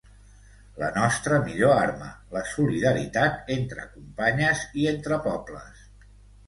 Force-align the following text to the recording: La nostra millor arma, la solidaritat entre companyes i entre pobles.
La 0.83 0.87
nostra 0.95 1.37
millor 1.49 1.73
arma, 1.81 2.09
la 2.37 2.43
solidaritat 2.55 3.55
entre 3.59 3.89
companyes 3.95 4.69
i 4.83 4.93
entre 4.97 5.23
pobles. 5.29 5.89